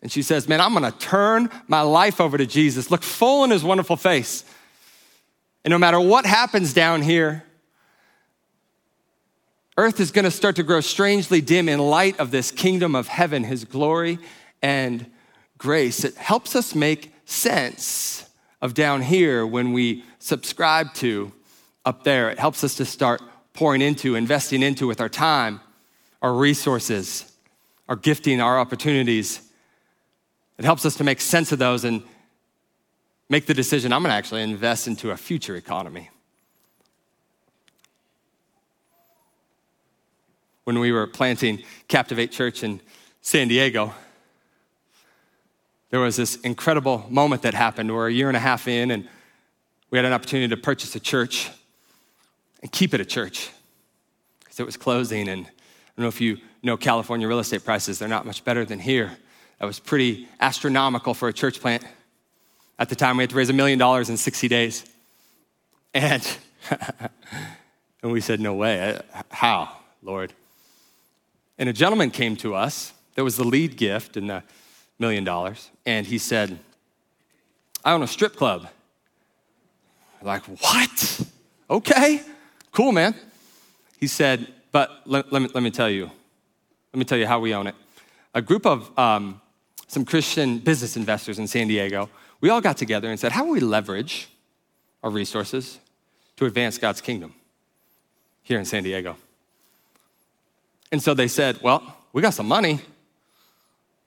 [0.00, 3.50] And she says, Man, I'm gonna turn my life over to Jesus, look full in
[3.50, 4.44] his wonderful face.
[5.64, 7.42] And no matter what happens down here,
[9.76, 13.42] earth is gonna start to grow strangely dim in light of this kingdom of heaven,
[13.42, 14.20] his glory
[14.62, 15.10] and
[15.58, 16.04] grace.
[16.04, 18.30] It helps us make sense
[18.62, 21.32] of down here when we subscribe to
[21.84, 22.30] up there.
[22.30, 23.20] It helps us to start
[23.52, 25.60] pouring into, investing into with our time,
[26.22, 27.30] our resources,
[27.88, 29.50] our gifting, our opportunities
[30.60, 32.02] it helps us to make sense of those and
[33.30, 36.10] make the decision I'm going to actually invest into a future economy.
[40.64, 42.82] When we were planting Captivate Church in
[43.22, 43.94] San Diego,
[45.88, 47.90] there was this incredible moment that happened.
[47.90, 49.08] We're a year and a half in, and
[49.88, 51.48] we had an opportunity to purchase a church
[52.60, 53.50] and keep it a church
[54.40, 55.28] because it was closing.
[55.28, 55.50] And I
[55.96, 59.16] don't know if you know California real estate prices, they're not much better than here.
[59.58, 61.84] That was pretty astronomical for a church plant.
[62.78, 64.84] At the time, we had to raise a million dollars in 60 days.
[65.92, 66.26] And,
[68.02, 68.98] and we said, No way.
[69.30, 70.32] How, Lord?
[71.58, 74.42] And a gentleman came to us that was the lead gift in the
[74.98, 75.70] million dollars.
[75.84, 76.58] And he said,
[77.84, 78.68] I own a strip club.
[80.22, 81.20] Like, what?
[81.68, 82.22] Okay,
[82.72, 83.14] cool, man.
[83.98, 86.10] He said, but let, let, me, let me tell you,
[86.92, 87.74] let me tell you how we own it.
[88.34, 89.40] A group of um,
[89.88, 92.08] some Christian business investors in San Diego,
[92.40, 94.28] we all got together and said, How do we leverage
[95.02, 95.78] our resources
[96.36, 97.34] to advance God's kingdom
[98.42, 99.16] here in San Diego?
[100.92, 102.80] And so they said, Well, we got some money.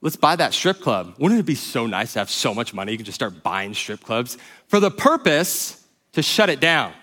[0.01, 1.15] Let's buy that strip club.
[1.17, 3.73] Wouldn't it be so nice to have so much money you can just start buying
[3.73, 6.93] strip clubs for the purpose to shut it down?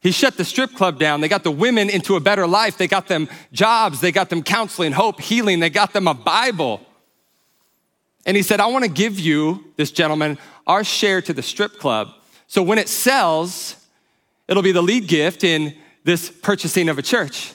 [0.00, 1.20] He shut the strip club down.
[1.20, 2.78] They got the women into a better life.
[2.78, 4.00] They got them jobs.
[4.00, 5.60] They got them counseling, hope, healing.
[5.60, 6.80] They got them a Bible.
[8.24, 11.78] And he said, I want to give you, this gentleman, our share to the strip
[11.78, 12.08] club.
[12.46, 13.76] So when it sells,
[14.48, 17.52] it'll be the lead gift in this purchasing of a church.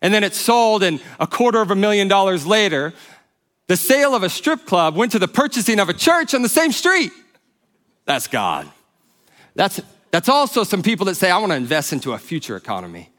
[0.00, 2.92] And then it's sold, and a quarter of a million dollars later,
[3.66, 6.48] the sale of a strip club went to the purchasing of a church on the
[6.48, 7.12] same street.
[8.04, 8.70] That's God.
[9.54, 9.80] That's,
[10.14, 13.10] that's also some people that say, I want to invest into a future economy.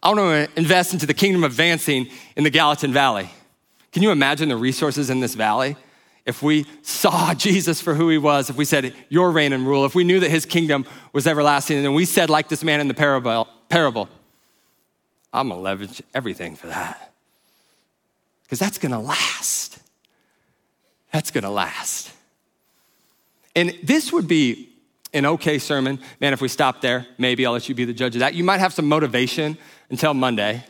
[0.00, 3.28] I want to invest into the kingdom advancing in the Gallatin Valley.
[3.90, 5.74] Can you imagine the resources in this valley?
[6.24, 9.84] If we saw Jesus for who he was, if we said, Your reign and rule,
[9.84, 12.86] if we knew that his kingdom was everlasting, and we said, like this man in
[12.86, 14.08] the parable, parable
[15.32, 17.12] I'm gonna leverage everything for that.
[18.44, 19.80] Because that's gonna last.
[21.10, 22.12] That's gonna last.
[23.56, 24.73] And this would be
[25.14, 26.00] an okay sermon.
[26.20, 28.34] Man, if we stop there, maybe I'll let you be the judge of that.
[28.34, 29.56] You might have some motivation
[29.88, 30.64] until Monday.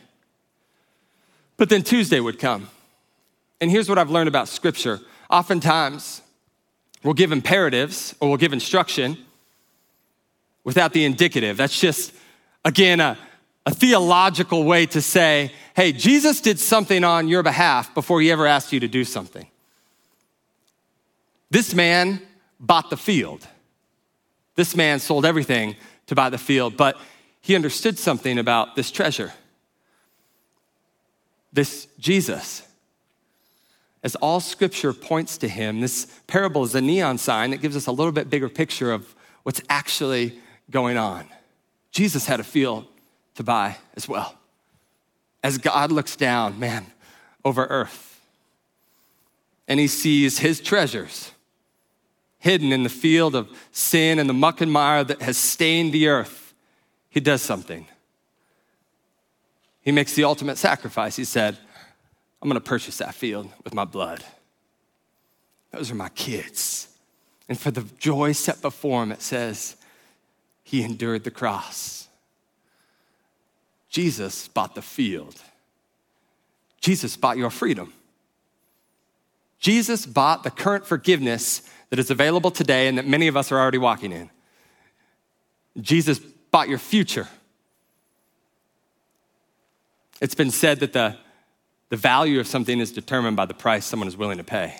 [1.57, 2.69] But then Tuesday would come.
[3.59, 4.99] And here's what I've learned about Scripture.
[5.29, 6.21] Oftentimes,
[7.03, 9.17] we'll give imperatives or we'll give instruction
[10.63, 11.57] without the indicative.
[11.57, 12.13] That's just,
[12.63, 13.17] again, a,
[13.65, 18.45] a theological way to say, hey, Jesus did something on your behalf before he ever
[18.45, 19.47] asked you to do something.
[21.49, 22.21] This man
[22.59, 23.47] bought the field.
[24.55, 25.75] This man sold everything
[26.07, 26.97] to buy the field, but
[27.41, 29.33] he understood something about this treasure.
[31.53, 32.63] This Jesus.
[34.03, 37.87] As all scripture points to him, this parable is a neon sign that gives us
[37.87, 40.39] a little bit bigger picture of what's actually
[40.69, 41.27] going on.
[41.91, 42.85] Jesus had a field
[43.35, 44.35] to buy as well.
[45.43, 46.87] As God looks down, man,
[47.43, 48.19] over earth,
[49.67, 51.31] and he sees his treasures
[52.45, 56.07] hidden in the field of sin and the muck and mire that has stained the
[56.07, 56.53] earth,
[57.09, 57.87] he does something.
[59.81, 61.15] He makes the ultimate sacrifice.
[61.15, 61.57] He said,
[62.39, 64.23] I'm going to purchase that field with my blood.
[65.71, 66.87] Those are my kids.
[67.49, 69.75] And for the joy set before him, it says,
[70.61, 72.07] he endured the cross.
[73.89, 75.41] Jesus bought the field.
[76.79, 77.91] Jesus bought your freedom.
[79.57, 83.59] Jesus bought the current forgiveness that is available today and that many of us are
[83.59, 84.29] already walking in.
[85.79, 87.27] Jesus bought your future.
[90.21, 91.17] It's been said that the,
[91.89, 94.75] the value of something is determined by the price someone is willing to pay.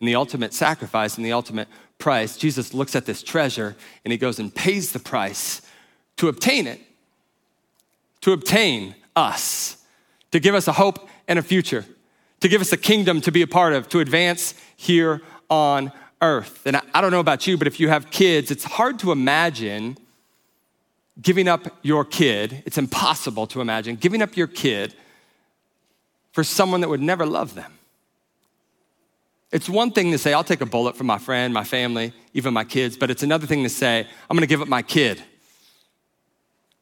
[0.00, 1.68] And the ultimate sacrifice and the ultimate
[1.98, 5.62] price, Jesus looks at this treasure and he goes and pays the price
[6.16, 6.80] to obtain it
[8.26, 9.76] to obtain us,
[10.32, 11.84] to give us a hope and a future,
[12.40, 16.66] to give us a kingdom to be a part of, to advance here on earth.
[16.66, 19.96] And I don't know about you, but if you have kids, it's hard to imagine
[21.20, 22.62] giving up your kid.
[22.66, 24.94] It's impossible to imagine giving up your kid
[26.32, 27.72] for someone that would never love them.
[29.52, 32.52] It's one thing to say, I'll take a bullet for my friend, my family, even
[32.52, 35.22] my kids, but it's another thing to say, I'm gonna give up my kid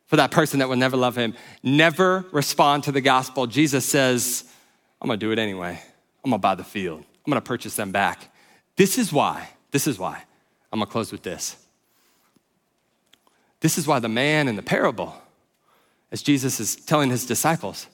[0.07, 1.35] for that person that will never love him.
[1.62, 3.47] Never respond to the gospel.
[3.47, 4.44] Jesus says,
[5.01, 5.81] I'm gonna do it anyway.
[6.25, 8.34] I'm gonna buy the field, I'm gonna purchase them back.
[8.76, 10.22] This is why, this is why.
[10.72, 11.56] I'm gonna close with this.
[13.60, 15.14] This is why the man in the parable,
[16.10, 17.87] as Jesus is telling his disciples,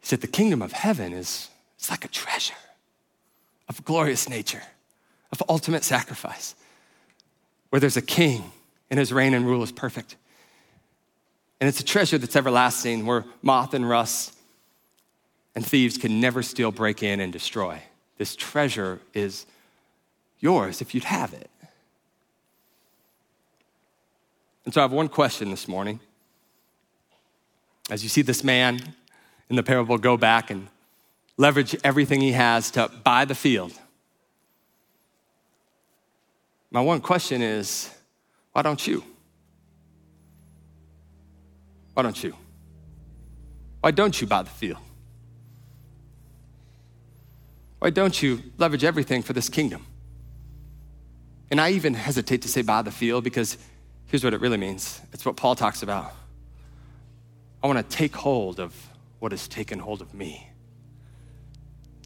[0.00, 2.54] he said, The kingdom of heaven is it's like a treasure
[3.68, 4.62] of glorious nature,
[5.32, 6.54] of ultimate sacrifice,
[7.70, 8.52] where there's a king
[8.90, 10.16] and his reign and rule is perfect.
[11.60, 14.36] And it's a treasure that's everlasting where moth and rust
[15.54, 17.80] and thieves can never steal, break in, and destroy.
[18.18, 19.46] This treasure is
[20.44, 21.50] yours if you'd have it.
[24.66, 26.00] And so I have one question this morning.
[27.90, 28.94] As you see this man
[29.48, 30.68] in the parable go back and
[31.38, 33.72] leverage everything he has to buy the field,
[36.70, 37.90] my one question is
[38.52, 39.02] why don't you?
[41.94, 42.34] Why don't you?
[43.80, 44.78] Why don't you buy the field?
[47.78, 49.86] Why don't you leverage everything for this kingdom?
[51.54, 53.56] And I even hesitate to say buy the field because
[54.06, 56.12] here's what it really means it's what Paul talks about.
[57.62, 58.74] I want to take hold of
[59.20, 60.50] what has taken hold of me.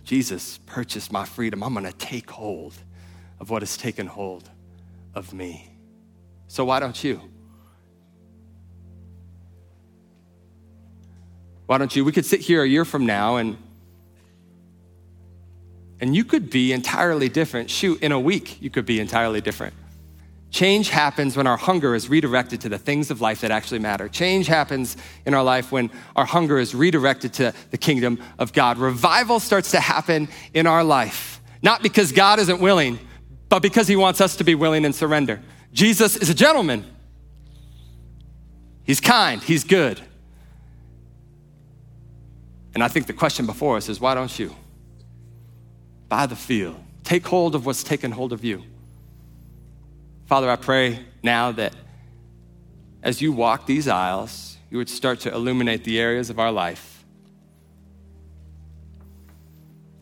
[0.04, 1.64] Jesus purchased my freedom.
[1.64, 2.74] I'm going to take hold
[3.40, 4.50] of what has taken hold
[5.14, 5.72] of me.
[6.48, 7.18] So why don't you?
[11.64, 12.04] Why don't you?
[12.04, 13.56] We could sit here a year from now and
[16.00, 17.70] and you could be entirely different.
[17.70, 19.74] Shoot, in a week, you could be entirely different.
[20.50, 24.08] Change happens when our hunger is redirected to the things of life that actually matter.
[24.08, 24.96] Change happens
[25.26, 28.78] in our life when our hunger is redirected to the kingdom of God.
[28.78, 32.98] Revival starts to happen in our life Not because God isn't willing,
[33.48, 35.40] but because he wants us to be willing and surrender.
[35.72, 36.84] Jesus is a gentleman.
[38.84, 40.00] He's kind, he's good.
[42.74, 44.54] And I think the question before us is why don't you?
[46.08, 46.76] Buy the field.
[47.04, 48.62] Take hold of what's taken hold of you.
[50.26, 51.74] Father, I pray now that
[53.02, 57.04] as you walk these aisles, you would start to illuminate the areas of our life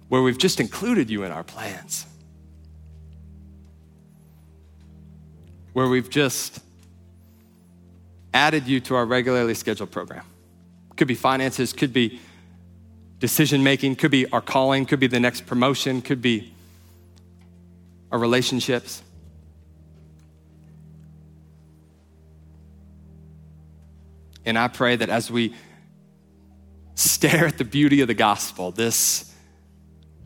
[0.09, 2.07] where we've just included you in our plans,
[5.73, 6.61] where we've just
[8.33, 10.25] added you to our regularly scheduled program.
[10.97, 12.21] Could be finances, could be
[13.19, 16.53] decision making, could be our calling, could be the next promotion, could be
[18.13, 19.03] our relationships.
[24.45, 25.55] And I pray that as we
[26.95, 29.35] stare at the beauty of the gospel, this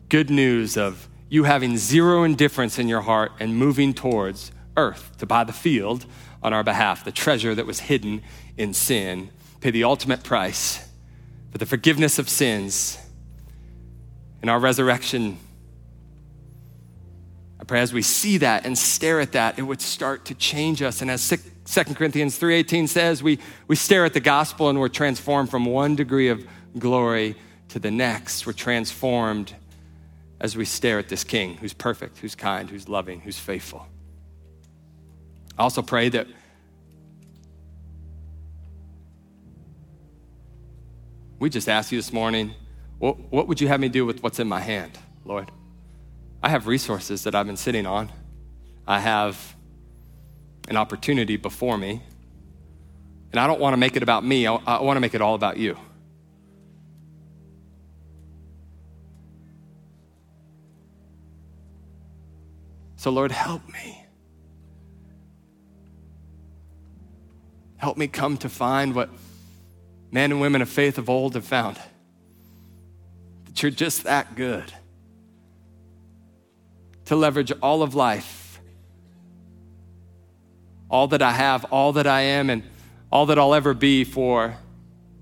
[0.09, 5.25] good news of you having zero indifference in your heart and moving towards earth to
[5.25, 6.05] buy the field
[6.43, 8.21] on our behalf, the treasure that was hidden
[8.57, 9.29] in sin,
[9.59, 10.90] pay the ultimate price
[11.51, 12.97] for the forgiveness of sins
[14.41, 15.37] and our resurrection.
[17.59, 20.81] I pray as we see that and stare at that, it would start to change
[20.81, 21.01] us.
[21.01, 25.51] And as 2 Corinthians 3.18 says, we, we stare at the gospel and we're transformed
[25.51, 26.45] from one degree of
[26.79, 27.35] glory
[27.69, 28.47] to the next.
[28.47, 29.53] We're transformed
[30.39, 33.85] as we stare at this king who's perfect, who's kind, who's loving, who's faithful.
[35.57, 36.27] I also pray that
[41.41, 42.53] we just ask you this morning,
[42.99, 45.49] what, what would you have me do with what's in my hand, Lord?
[46.43, 48.11] I have resources that I've been sitting on.
[48.85, 49.55] I have
[50.67, 52.03] an opportunity before me.
[53.31, 55.21] And I don't want to make it about me, I, I want to make it
[55.21, 55.75] all about you.
[62.97, 64.05] So, Lord, help me.
[67.77, 69.09] Help me come to find what
[70.11, 71.79] men and women of faith of old have found
[73.45, 74.71] that you're just that good.
[77.05, 78.61] To leverage all of life,
[80.89, 82.63] all that I have, all that I am, and
[83.11, 84.55] all that I'll ever be for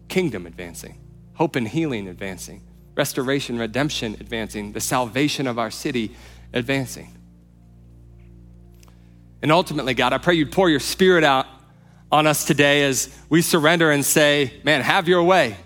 [0.08, 1.00] kingdom advancing,
[1.34, 2.62] hope and healing advancing,
[2.96, 6.16] restoration, redemption advancing, the salvation of our city
[6.54, 7.16] advancing.
[9.42, 11.48] And ultimately, God, I pray you'd pour your spirit out
[12.12, 15.57] on us today as we surrender and say, Man, have your way.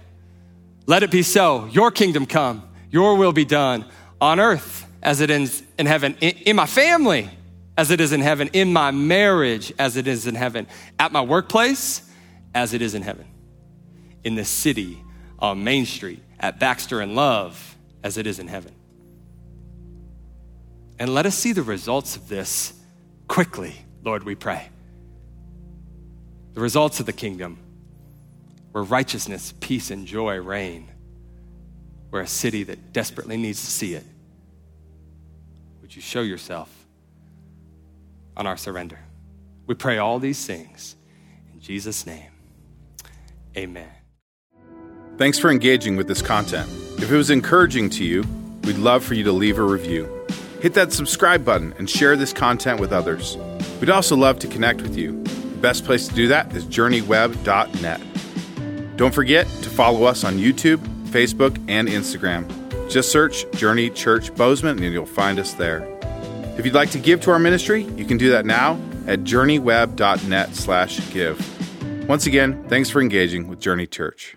[0.86, 1.66] Let it be so.
[1.68, 3.86] Your kingdom come, your will be done
[4.20, 7.30] on earth as it is in heaven, in my family
[7.78, 10.68] as it is in heaven, in my marriage as it is in heaven,
[11.00, 12.10] at my workplace
[12.54, 13.26] as it is in heaven,
[14.24, 15.02] in the city,
[15.40, 18.74] on Main Street, at Baxter and Love as it is in heaven.
[21.00, 22.74] And let us see the results of this
[23.28, 24.70] quickly, Lord, we pray.
[26.54, 27.58] The results of the kingdom
[28.74, 30.90] where righteousness, peace, and joy reign,
[32.10, 34.04] where a city that desperately needs to see it.
[35.82, 36.70] Would you show yourself
[38.36, 39.00] on our surrender?
[39.68, 40.96] We pray all these things
[41.54, 42.32] in Jesus' name.
[43.56, 43.90] Amen.
[45.18, 46.68] Thanks for engaging with this content.
[46.98, 48.24] If it was encouraging to you,
[48.64, 50.26] we'd love for you to leave a review.
[50.62, 53.38] Hit that subscribe button and share this content with others.
[53.80, 55.24] We'd also love to connect with you.
[55.64, 58.02] Best place to do that is journeyweb.net.
[58.98, 62.46] Don't forget to follow us on YouTube, Facebook, and Instagram.
[62.90, 65.88] Just search Journey Church Bozeman and you'll find us there.
[66.58, 68.74] If you'd like to give to our ministry, you can do that now
[69.08, 71.40] at journeyweb.net slash give.
[72.10, 74.36] Once again, thanks for engaging with Journey Church.